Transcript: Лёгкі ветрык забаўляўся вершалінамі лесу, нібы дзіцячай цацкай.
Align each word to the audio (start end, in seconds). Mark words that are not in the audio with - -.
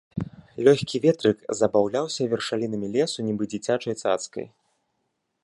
Лёгкі 0.67 1.01
ветрык 1.03 1.37
забаўляўся 1.59 2.23
вершалінамі 2.33 2.87
лесу, 2.97 3.17
нібы 3.29 3.43
дзіцячай 3.53 3.93
цацкай. 4.01 4.45